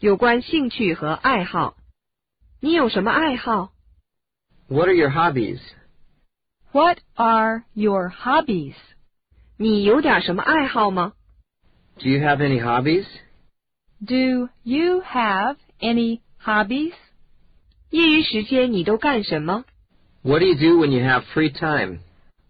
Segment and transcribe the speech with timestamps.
[0.00, 1.76] 有关兴趣和爱好。
[2.60, 3.72] 你有什么爱好？
[4.68, 5.60] What are your hobbies?
[6.72, 8.74] What are your hobbies?
[9.56, 11.12] 你有点什么爱好吗？
[11.98, 13.06] Do you have any hobbies?
[14.04, 16.94] Do you have any hobbies?
[17.90, 19.64] 业余时间你都干什么？
[20.22, 21.98] What do you do when you have free time?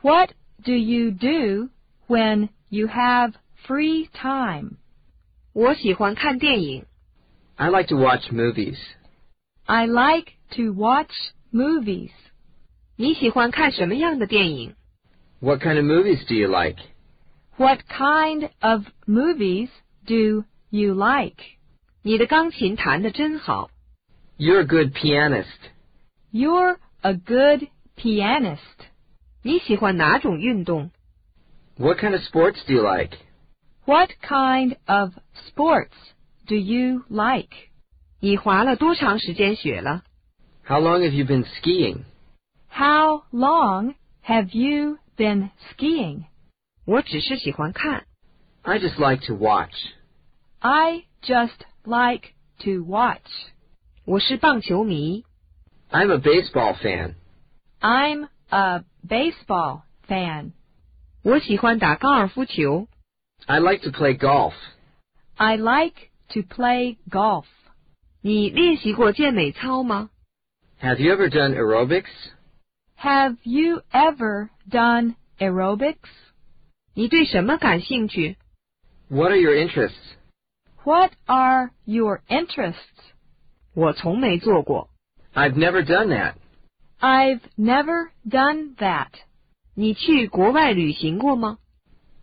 [0.00, 0.30] What
[0.64, 1.70] do you do
[2.08, 3.34] when you have
[3.66, 4.78] free time?
[5.52, 6.86] 我喜欢看电影。
[7.60, 8.78] I like to watch movies.
[9.66, 11.12] I like to watch
[11.52, 12.10] movies.
[12.96, 14.74] 你喜欢看什么样的电影？
[15.40, 16.78] What kind of movies do you like?
[17.56, 19.68] What kind of movies
[20.06, 21.42] do you like?
[22.02, 23.70] 你的钢琴弹得真好。
[24.38, 25.46] You're a good pianist.
[26.32, 28.58] You're a good pianist.
[29.42, 30.90] 你喜欢哪种运动？
[31.78, 33.16] What kind of sports do you like?
[33.86, 35.12] What kind of
[35.48, 35.94] sports
[36.46, 37.50] do you like?
[38.20, 40.02] 你滑了多长时间雪了？
[40.64, 42.04] How long have you been skiing?
[42.68, 46.24] How long have you been skiing?
[46.84, 48.06] 我只是喜欢看。
[48.62, 49.74] I just like to watch.
[50.58, 53.30] I just like to watch.
[54.04, 55.24] 我是棒球迷。
[55.90, 57.14] I'm a baseball fan.
[57.80, 60.52] I'm a baseball fan.
[61.22, 62.88] 我喜欢打高尔夫球。
[63.46, 64.54] I like to play golf.
[65.36, 67.46] I like to play golf.
[68.20, 70.10] 你练习过健美操吗？
[70.80, 72.10] Have you ever done aerobics?
[72.98, 76.08] Have you ever done aerobics?
[76.94, 78.36] 你对什么感兴趣？
[79.08, 80.16] What are your interests?
[80.84, 82.74] What are your interests?
[83.74, 84.90] 我从没做过。
[85.34, 86.34] I've never done that.
[86.98, 89.08] I've never done that.
[89.74, 91.58] 你去国外旅行过吗？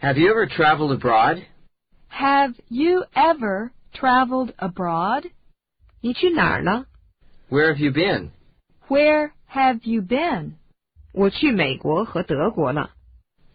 [0.00, 1.42] Have you ever traveled abroad?
[2.10, 5.30] Have you ever traveled abroad?
[6.00, 6.86] 你去哪儿了？
[7.50, 8.30] Where have you been?
[8.88, 10.52] Where have you been?
[11.12, 12.90] 我去美国和德国了。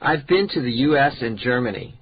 [0.00, 1.22] I've been to the U.S.
[1.22, 1.94] and Germany.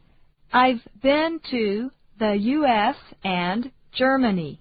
[0.51, 2.97] I've been to the U.S.
[3.23, 4.59] and Germany.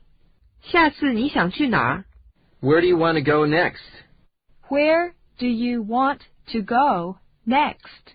[0.62, 2.06] 下次你想去哪儿？
[2.62, 3.82] Where do you want to go next?
[4.70, 6.20] Where do you want
[6.52, 7.18] to go
[7.48, 8.14] next?